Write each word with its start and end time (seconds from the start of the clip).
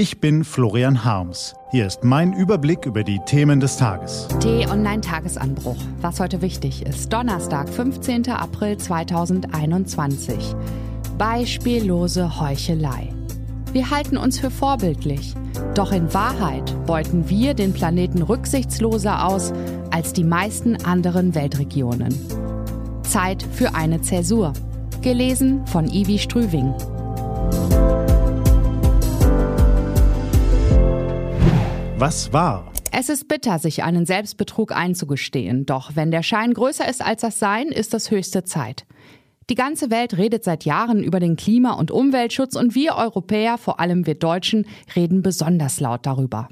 Ich 0.00 0.18
bin 0.18 0.44
Florian 0.44 1.04
Harms. 1.04 1.54
Hier 1.72 1.86
ist 1.86 2.04
mein 2.04 2.32
Überblick 2.32 2.86
über 2.86 3.04
die 3.04 3.20
Themen 3.26 3.60
des 3.60 3.76
Tages. 3.76 4.28
T-Online-Tagesanbruch. 4.40 5.76
Was 6.00 6.20
heute 6.20 6.40
wichtig 6.40 6.86
ist. 6.86 7.12
Donnerstag, 7.12 7.68
15. 7.68 8.30
April 8.30 8.78
2021. 8.78 10.56
Beispiellose 11.18 12.40
Heuchelei. 12.40 13.12
Wir 13.74 13.90
halten 13.90 14.16
uns 14.16 14.38
für 14.38 14.50
vorbildlich. 14.50 15.34
Doch 15.74 15.92
in 15.92 16.14
Wahrheit 16.14 16.74
beuten 16.86 17.28
wir 17.28 17.52
den 17.52 17.74
Planeten 17.74 18.22
rücksichtsloser 18.22 19.26
aus 19.26 19.52
als 19.90 20.14
die 20.14 20.24
meisten 20.24 20.82
anderen 20.82 21.34
Weltregionen. 21.34 22.14
Zeit 23.02 23.42
für 23.52 23.74
eine 23.74 24.00
Zäsur. 24.00 24.54
Gelesen 25.02 25.66
von 25.66 25.90
Ivi 25.90 26.18
Strüving. 26.18 26.72
Was 32.00 32.32
war? 32.32 32.72
Es 32.92 33.10
ist 33.10 33.28
bitter, 33.28 33.58
sich 33.58 33.82
einen 33.82 34.06
Selbstbetrug 34.06 34.74
einzugestehen. 34.74 35.66
Doch 35.66 35.96
wenn 35.96 36.10
der 36.10 36.22
Schein 36.22 36.54
größer 36.54 36.88
ist 36.88 37.04
als 37.04 37.20
das 37.20 37.38
Sein, 37.38 37.66
ist 37.66 37.92
es 37.92 38.10
höchste 38.10 38.42
Zeit. 38.42 38.86
Die 39.50 39.54
ganze 39.54 39.90
Welt 39.90 40.16
redet 40.16 40.42
seit 40.42 40.64
Jahren 40.64 41.04
über 41.04 41.20
den 41.20 41.36
Klima- 41.36 41.74
und 41.74 41.90
Umweltschutz 41.90 42.56
und 42.56 42.74
wir 42.74 42.94
Europäer, 42.94 43.58
vor 43.58 43.80
allem 43.80 44.06
wir 44.06 44.14
Deutschen, 44.14 44.66
reden 44.96 45.20
besonders 45.20 45.78
laut 45.78 46.06
darüber. 46.06 46.48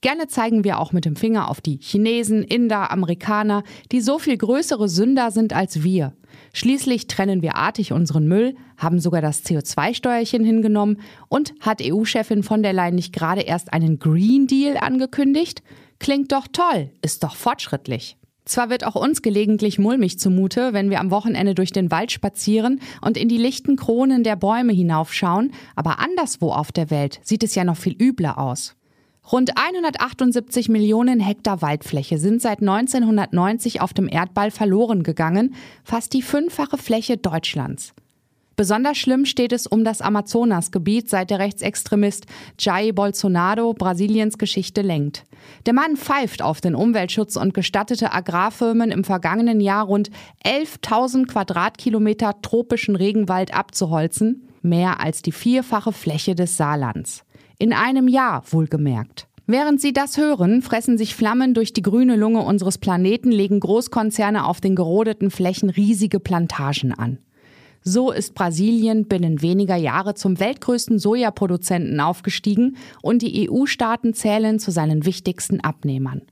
Gerne 0.00 0.28
zeigen 0.28 0.64
wir 0.64 0.78
auch 0.78 0.92
mit 0.92 1.04
dem 1.04 1.16
Finger 1.16 1.48
auf 1.48 1.60
die 1.60 1.78
Chinesen, 1.80 2.42
Inder, 2.42 2.90
Amerikaner, 2.90 3.62
die 3.92 4.00
so 4.00 4.18
viel 4.18 4.36
größere 4.36 4.88
Sünder 4.88 5.30
sind 5.30 5.52
als 5.52 5.82
wir. 5.82 6.14
Schließlich 6.52 7.06
trennen 7.06 7.42
wir 7.42 7.56
artig 7.56 7.92
unseren 7.92 8.26
Müll, 8.26 8.56
haben 8.76 9.00
sogar 9.00 9.20
das 9.20 9.44
CO2-Steuerchen 9.44 10.44
hingenommen 10.44 11.00
und 11.28 11.54
hat 11.60 11.80
EU-Chefin 11.82 12.42
von 12.42 12.62
der 12.62 12.72
Leyen 12.72 12.94
nicht 12.94 13.12
gerade 13.12 13.42
erst 13.42 13.72
einen 13.72 13.98
Green 13.98 14.46
Deal 14.46 14.76
angekündigt? 14.78 15.62
Klingt 15.98 16.32
doch 16.32 16.46
toll, 16.50 16.90
ist 17.02 17.22
doch 17.22 17.36
fortschrittlich. 17.36 18.16
Zwar 18.46 18.70
wird 18.70 18.84
auch 18.84 18.96
uns 18.96 19.22
gelegentlich 19.22 19.78
mulmig 19.78 20.18
zumute, 20.18 20.72
wenn 20.72 20.90
wir 20.90 20.98
am 20.98 21.10
Wochenende 21.10 21.54
durch 21.54 21.72
den 21.72 21.90
Wald 21.90 22.10
spazieren 22.10 22.80
und 23.00 23.16
in 23.16 23.28
die 23.28 23.36
lichten 23.36 23.76
Kronen 23.76 24.24
der 24.24 24.34
Bäume 24.34 24.72
hinaufschauen, 24.72 25.52
aber 25.76 26.00
anderswo 26.00 26.50
auf 26.50 26.72
der 26.72 26.90
Welt 26.90 27.20
sieht 27.22 27.44
es 27.44 27.54
ja 27.54 27.64
noch 27.64 27.76
viel 27.76 27.94
übler 28.00 28.38
aus. 28.38 28.74
Rund 29.32 29.56
178 29.56 30.68
Millionen 30.68 31.20
Hektar 31.20 31.62
Waldfläche 31.62 32.18
sind 32.18 32.42
seit 32.42 32.58
1990 32.62 33.80
auf 33.80 33.92
dem 33.92 34.08
Erdball 34.08 34.50
verloren 34.50 35.04
gegangen, 35.04 35.54
fast 35.84 36.14
die 36.14 36.22
fünffache 36.22 36.78
Fläche 36.78 37.16
Deutschlands. 37.16 37.94
Besonders 38.56 38.98
schlimm 38.98 39.26
steht 39.26 39.52
es 39.52 39.68
um 39.68 39.84
das 39.84 40.02
Amazonasgebiet, 40.02 41.08
seit 41.08 41.30
der 41.30 41.38
Rechtsextremist 41.38 42.26
Jair 42.58 42.92
Bolsonaro 42.92 43.72
Brasiliens 43.72 44.36
Geschichte 44.36 44.82
lenkt. 44.82 45.24
Der 45.64 45.74
Mann 45.74 45.96
pfeift 45.96 46.42
auf 46.42 46.60
den 46.60 46.74
Umweltschutz 46.74 47.36
und 47.36 47.54
gestattete 47.54 48.12
Agrarfirmen 48.12 48.90
im 48.90 49.04
vergangenen 49.04 49.60
Jahr 49.60 49.84
rund 49.86 50.10
11.000 50.44 51.28
Quadratkilometer 51.28 52.42
tropischen 52.42 52.96
Regenwald 52.96 53.54
abzuholzen, 53.54 54.48
mehr 54.60 54.98
als 54.98 55.22
die 55.22 55.32
vierfache 55.32 55.92
Fläche 55.92 56.34
des 56.34 56.56
Saarlands. 56.56 57.24
In 57.60 57.74
einem 57.74 58.08
Jahr 58.08 58.42
wohlgemerkt. 58.50 59.28
Während 59.46 59.82
Sie 59.82 59.92
das 59.92 60.16
hören, 60.16 60.62
fressen 60.62 60.96
sich 60.96 61.14
Flammen 61.14 61.52
durch 61.52 61.74
die 61.74 61.82
grüne 61.82 62.16
Lunge 62.16 62.40
unseres 62.40 62.78
Planeten, 62.78 63.30
legen 63.30 63.60
Großkonzerne 63.60 64.46
auf 64.46 64.62
den 64.62 64.74
gerodeten 64.74 65.30
Flächen 65.30 65.68
riesige 65.68 66.20
Plantagen 66.20 66.94
an. 66.94 67.18
So 67.82 68.12
ist 68.12 68.34
Brasilien 68.34 69.08
binnen 69.08 69.42
weniger 69.42 69.76
Jahre 69.76 70.14
zum 70.14 70.40
weltgrößten 70.40 70.98
Sojaproduzenten 70.98 72.00
aufgestiegen 72.00 72.78
und 73.02 73.20
die 73.20 73.50
EU-Staaten 73.50 74.14
zählen 74.14 74.58
zu 74.58 74.70
seinen 74.70 75.04
wichtigsten 75.04 75.60
Abnehmern. 75.60 76.22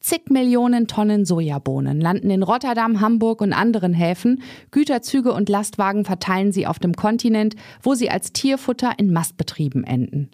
Zig 0.00 0.30
Millionen 0.30 0.86
Tonnen 0.86 1.26
Sojabohnen 1.26 2.00
landen 2.00 2.30
in 2.30 2.42
Rotterdam, 2.42 3.02
Hamburg 3.02 3.42
und 3.42 3.52
anderen 3.52 3.92
Häfen. 3.92 4.40
Güterzüge 4.70 5.34
und 5.34 5.50
Lastwagen 5.50 6.06
verteilen 6.06 6.50
sie 6.50 6.66
auf 6.66 6.78
dem 6.78 6.94
Kontinent, 6.94 7.56
wo 7.82 7.92
sie 7.92 8.08
als 8.08 8.32
Tierfutter 8.32 8.92
in 8.96 9.12
Mastbetrieben 9.12 9.84
enden. 9.84 10.30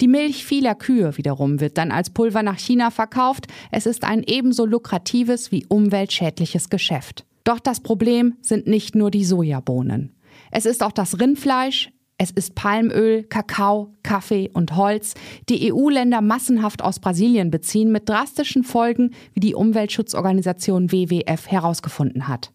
Die 0.00 0.08
Milch 0.08 0.44
vieler 0.44 0.74
Kühe 0.74 1.16
wiederum 1.16 1.60
wird 1.60 1.78
dann 1.78 1.90
als 1.90 2.10
Pulver 2.10 2.42
nach 2.42 2.58
China 2.58 2.90
verkauft. 2.90 3.46
Es 3.70 3.86
ist 3.86 4.04
ein 4.04 4.22
ebenso 4.22 4.66
lukratives 4.66 5.52
wie 5.52 5.66
umweltschädliches 5.66 6.70
Geschäft. 6.70 7.24
Doch 7.44 7.60
das 7.60 7.80
Problem 7.80 8.36
sind 8.40 8.66
nicht 8.66 8.94
nur 8.94 9.10
die 9.10 9.24
Sojabohnen. 9.24 10.14
Es 10.50 10.66
ist 10.66 10.82
auch 10.82 10.92
das 10.92 11.20
Rindfleisch, 11.20 11.90
es 12.16 12.30
ist 12.30 12.54
Palmöl, 12.54 13.24
Kakao, 13.24 13.92
Kaffee 14.02 14.48
und 14.52 14.76
Holz, 14.76 15.14
die 15.48 15.72
EU-Länder 15.72 16.20
massenhaft 16.20 16.82
aus 16.82 17.00
Brasilien 17.00 17.50
beziehen, 17.50 17.90
mit 17.90 18.08
drastischen 18.08 18.62
Folgen, 18.62 19.10
wie 19.32 19.40
die 19.40 19.54
Umweltschutzorganisation 19.54 20.92
WWF 20.92 21.48
herausgefunden 21.48 22.28
hat. 22.28 22.52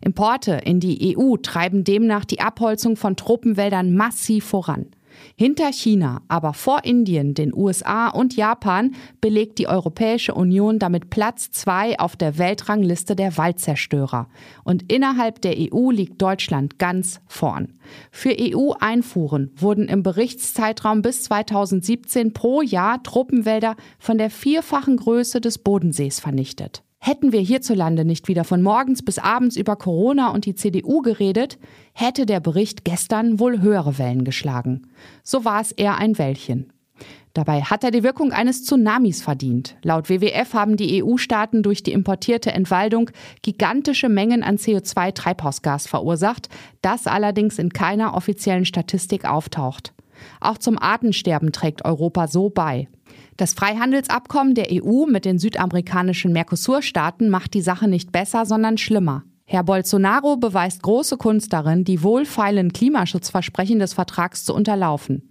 Importe 0.00 0.52
in 0.64 0.80
die 0.80 1.16
EU 1.16 1.36
treiben 1.36 1.84
demnach 1.84 2.24
die 2.24 2.40
Abholzung 2.40 2.96
von 2.96 3.16
Tropenwäldern 3.16 3.94
massiv 3.94 4.44
voran. 4.44 4.86
Hinter 5.36 5.72
China, 5.72 6.22
aber 6.28 6.54
vor 6.54 6.84
Indien, 6.84 7.34
den 7.34 7.54
USA 7.54 8.08
und 8.08 8.36
Japan 8.36 8.94
belegt 9.20 9.58
die 9.58 9.68
Europäische 9.68 10.34
Union 10.34 10.78
damit 10.78 11.10
Platz 11.10 11.50
zwei 11.50 11.98
auf 11.98 12.16
der 12.16 12.38
Weltrangliste 12.38 13.16
der 13.16 13.36
Waldzerstörer. 13.36 14.28
Und 14.64 14.92
innerhalb 14.92 15.40
der 15.42 15.56
EU 15.58 15.90
liegt 15.90 16.20
Deutschland 16.20 16.78
ganz 16.78 17.20
vorn. 17.26 17.74
Für 18.10 18.34
EU-Einfuhren 18.38 19.50
wurden 19.56 19.88
im 19.88 20.02
Berichtszeitraum 20.02 21.02
bis 21.02 21.24
2017 21.24 22.32
pro 22.32 22.62
Jahr 22.62 23.02
Tropenwälder 23.02 23.76
von 23.98 24.18
der 24.18 24.30
vierfachen 24.30 24.96
Größe 24.96 25.40
des 25.40 25.58
Bodensees 25.58 26.20
vernichtet. 26.20 26.82
Hätten 27.04 27.32
wir 27.32 27.40
hierzulande 27.40 28.04
nicht 28.04 28.28
wieder 28.28 28.44
von 28.44 28.62
morgens 28.62 29.02
bis 29.02 29.18
abends 29.18 29.56
über 29.56 29.74
Corona 29.74 30.28
und 30.28 30.46
die 30.46 30.54
CDU 30.54 31.02
geredet, 31.02 31.58
hätte 31.94 32.26
der 32.26 32.38
Bericht 32.38 32.84
gestern 32.84 33.40
wohl 33.40 33.60
höhere 33.60 33.98
Wellen 33.98 34.22
geschlagen. 34.22 34.82
So 35.24 35.44
war 35.44 35.60
es 35.60 35.72
eher 35.72 35.96
ein 35.96 36.16
Wellchen. 36.16 36.72
Dabei 37.34 37.62
hat 37.62 37.82
er 37.82 37.90
die 37.90 38.04
Wirkung 38.04 38.30
eines 38.30 38.64
Tsunamis 38.64 39.20
verdient. 39.20 39.74
Laut 39.82 40.10
WWF 40.10 40.54
haben 40.54 40.76
die 40.76 41.02
EU-Staaten 41.02 41.64
durch 41.64 41.82
die 41.82 41.90
importierte 41.90 42.52
Entwaldung 42.52 43.10
gigantische 43.42 44.08
Mengen 44.08 44.44
an 44.44 44.56
CO2-Treibhausgas 44.56 45.88
verursacht, 45.88 46.50
das 46.82 47.08
allerdings 47.08 47.58
in 47.58 47.70
keiner 47.70 48.14
offiziellen 48.14 48.64
Statistik 48.64 49.24
auftaucht. 49.24 49.92
Auch 50.40 50.56
zum 50.56 50.78
Artensterben 50.78 51.50
trägt 51.50 51.84
Europa 51.84 52.28
so 52.28 52.48
bei. 52.48 52.86
Das 53.36 53.54
Freihandelsabkommen 53.54 54.54
der 54.54 54.68
EU 54.70 55.06
mit 55.06 55.24
den 55.24 55.38
südamerikanischen 55.38 56.32
Mercosur-Staaten 56.32 57.30
macht 57.30 57.54
die 57.54 57.62
Sache 57.62 57.88
nicht 57.88 58.12
besser, 58.12 58.44
sondern 58.44 58.76
schlimmer. 58.78 59.24
Herr 59.44 59.64
Bolsonaro 59.64 60.36
beweist 60.36 60.82
große 60.82 61.16
Kunst 61.16 61.52
darin, 61.52 61.84
die 61.84 62.02
wohlfeilen 62.02 62.72
Klimaschutzversprechen 62.72 63.78
des 63.78 63.94
Vertrags 63.94 64.44
zu 64.44 64.54
unterlaufen. 64.54 65.28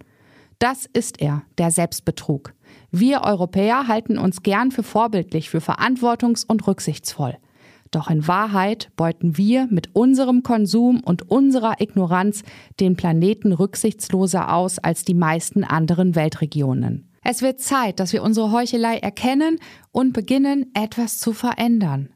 Das 0.58 0.86
ist 0.92 1.20
er, 1.20 1.42
der 1.58 1.70
Selbstbetrug. 1.70 2.54
Wir 2.90 3.22
Europäer 3.22 3.88
halten 3.88 4.18
uns 4.18 4.42
gern 4.42 4.70
für 4.70 4.82
vorbildlich, 4.82 5.50
für 5.50 5.58
verantwortungs- 5.58 6.46
und 6.46 6.66
rücksichtsvoll. 6.66 7.36
Doch 7.90 8.10
in 8.10 8.26
Wahrheit 8.26 8.90
beuten 8.96 9.36
wir 9.36 9.66
mit 9.70 9.94
unserem 9.94 10.42
Konsum 10.42 11.00
und 11.00 11.30
unserer 11.30 11.80
Ignoranz 11.80 12.42
den 12.80 12.96
Planeten 12.96 13.52
rücksichtsloser 13.52 14.52
aus 14.54 14.78
als 14.78 15.04
die 15.04 15.14
meisten 15.14 15.64
anderen 15.64 16.14
Weltregionen. 16.14 17.11
Es 17.24 17.40
wird 17.40 17.60
Zeit, 17.60 18.00
dass 18.00 18.12
wir 18.12 18.22
unsere 18.22 18.50
Heuchelei 18.50 18.98
erkennen 18.98 19.58
und 19.92 20.12
beginnen, 20.12 20.70
etwas 20.74 21.18
zu 21.18 21.32
verändern. 21.32 22.08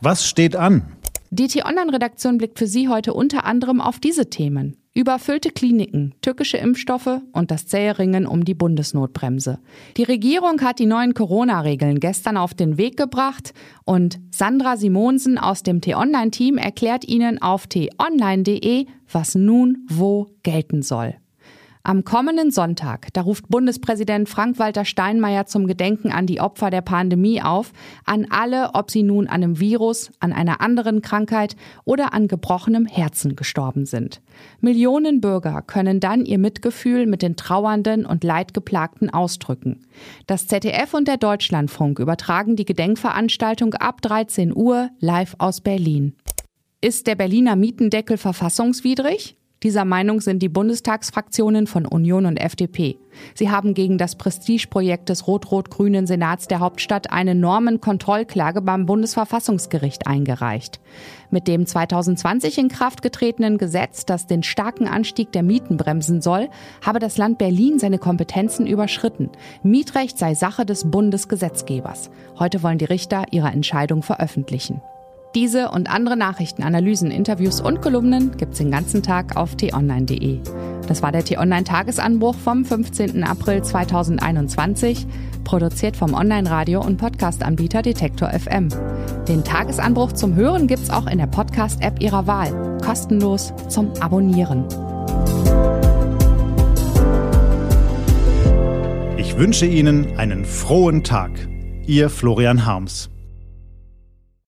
Was 0.00 0.26
steht 0.26 0.56
an? 0.56 0.82
Die 1.30 1.46
T-Online-Redaktion 1.46 2.36
blickt 2.36 2.58
für 2.58 2.66
Sie 2.66 2.88
heute 2.88 3.14
unter 3.14 3.44
anderem 3.44 3.80
auf 3.80 3.98
diese 4.00 4.28
Themen. 4.28 4.76
Überfüllte 4.92 5.50
Kliniken, 5.50 6.14
tückische 6.20 6.58
Impfstoffe 6.58 7.22
und 7.32 7.50
das 7.50 7.66
zähe 7.66 7.98
Ringen 7.98 8.26
um 8.26 8.44
die 8.44 8.52
Bundesnotbremse. 8.52 9.58
Die 9.96 10.02
Regierung 10.02 10.60
hat 10.60 10.80
die 10.80 10.86
neuen 10.86 11.14
Corona-Regeln 11.14 11.98
gestern 11.98 12.36
auf 12.36 12.52
den 12.52 12.76
Weg 12.76 12.98
gebracht 12.98 13.54
und 13.84 14.20
Sandra 14.30 14.76
Simonsen 14.76 15.38
aus 15.38 15.62
dem 15.62 15.80
T-Online-Team 15.80 16.58
erklärt 16.58 17.08
Ihnen 17.08 17.40
auf 17.40 17.66
t-online.de, 17.66 18.84
was 19.10 19.34
nun 19.34 19.86
wo 19.88 20.26
gelten 20.42 20.82
soll. 20.82 21.14
Am 21.84 22.04
kommenden 22.04 22.52
Sonntag, 22.52 23.08
da 23.12 23.22
ruft 23.22 23.48
Bundespräsident 23.48 24.28
Frank-Walter 24.28 24.84
Steinmeier 24.84 25.46
zum 25.46 25.66
Gedenken 25.66 26.12
an 26.12 26.26
die 26.26 26.40
Opfer 26.40 26.70
der 26.70 26.80
Pandemie 26.80 27.42
auf, 27.42 27.72
an 28.04 28.28
alle, 28.30 28.74
ob 28.74 28.92
sie 28.92 29.02
nun 29.02 29.26
an 29.26 29.42
einem 29.42 29.58
Virus, 29.58 30.12
an 30.20 30.32
einer 30.32 30.60
anderen 30.60 31.02
Krankheit 31.02 31.56
oder 31.84 32.14
an 32.14 32.28
gebrochenem 32.28 32.86
Herzen 32.86 33.34
gestorben 33.34 33.84
sind. 33.84 34.22
Millionen 34.60 35.20
Bürger 35.20 35.60
können 35.60 35.98
dann 35.98 36.24
ihr 36.24 36.38
Mitgefühl 36.38 37.06
mit 37.06 37.20
den 37.20 37.34
Trauernden 37.34 38.06
und 38.06 38.22
Leidgeplagten 38.22 39.10
ausdrücken. 39.10 39.80
Das 40.28 40.46
ZDF 40.46 40.94
und 40.94 41.08
der 41.08 41.16
Deutschlandfunk 41.16 41.98
übertragen 41.98 42.54
die 42.54 42.64
Gedenkveranstaltung 42.64 43.74
ab 43.74 44.02
13 44.02 44.54
Uhr 44.54 44.90
live 45.00 45.34
aus 45.38 45.60
Berlin. 45.60 46.14
Ist 46.80 47.08
der 47.08 47.16
Berliner 47.16 47.56
Mietendeckel 47.56 48.18
verfassungswidrig? 48.18 49.36
Dieser 49.62 49.84
Meinung 49.84 50.20
sind 50.20 50.42
die 50.42 50.48
Bundestagsfraktionen 50.48 51.68
von 51.68 51.86
Union 51.86 52.26
und 52.26 52.36
FDP. 52.36 52.98
Sie 53.34 53.50
haben 53.50 53.74
gegen 53.74 53.96
das 53.96 54.16
Prestigeprojekt 54.16 55.08
des 55.08 55.28
rot-rot-grünen 55.28 56.06
Senats 56.06 56.48
der 56.48 56.58
Hauptstadt 56.58 57.12
eine 57.12 57.36
Normenkontrollklage 57.36 58.60
beim 58.60 58.86
Bundesverfassungsgericht 58.86 60.08
eingereicht. 60.08 60.80
Mit 61.30 61.46
dem 61.46 61.64
2020 61.64 62.58
in 62.58 62.68
Kraft 62.68 63.02
getretenen 63.02 63.56
Gesetz, 63.56 64.04
das 64.04 64.26
den 64.26 64.42
starken 64.42 64.88
Anstieg 64.88 65.30
der 65.30 65.44
Mieten 65.44 65.76
bremsen 65.76 66.20
soll, 66.20 66.48
habe 66.84 66.98
das 66.98 67.16
Land 67.16 67.38
Berlin 67.38 67.78
seine 67.78 67.98
Kompetenzen 67.98 68.66
überschritten. 68.66 69.30
Mietrecht 69.62 70.18
sei 70.18 70.34
Sache 70.34 70.66
des 70.66 70.90
Bundesgesetzgebers. 70.90 72.10
Heute 72.38 72.62
wollen 72.64 72.78
die 72.78 72.86
Richter 72.86 73.26
ihre 73.30 73.48
Entscheidung 73.48 74.02
veröffentlichen. 74.02 74.82
Diese 75.34 75.70
und 75.70 75.88
andere 75.88 76.16
Nachrichten, 76.16 76.62
Analysen, 76.62 77.10
Interviews 77.10 77.60
und 77.62 77.80
Kolumnen 77.80 78.36
gibt's 78.36 78.58
den 78.58 78.70
ganzen 78.70 79.02
Tag 79.02 79.34
auf 79.36 79.56
t-online.de. 79.56 80.40
Das 80.86 81.00
war 81.00 81.10
der 81.10 81.24
T-Online-Tagesanbruch 81.24 82.34
vom 82.34 82.66
15. 82.66 83.24
April 83.24 83.62
2021, 83.62 85.06
produziert 85.44 85.96
vom 85.96 86.12
Online-Radio- 86.12 86.84
und 86.84 86.98
Podcast-Anbieter 86.98 87.80
Detektor 87.80 88.28
FM. 88.28 88.68
Den 89.26 89.42
Tagesanbruch 89.42 90.12
zum 90.12 90.34
Hören 90.34 90.66
gibt's 90.66 90.90
auch 90.90 91.06
in 91.06 91.16
der 91.16 91.28
Podcast-App 91.28 92.02
Ihrer 92.02 92.26
Wahl, 92.26 92.78
kostenlos 92.84 93.54
zum 93.68 93.90
Abonnieren. 94.00 94.66
Ich 99.16 99.38
wünsche 99.38 99.64
Ihnen 99.64 100.18
einen 100.18 100.44
frohen 100.44 101.04
Tag. 101.04 101.30
Ihr 101.86 102.10
Florian 102.10 102.66
Harms. 102.66 103.11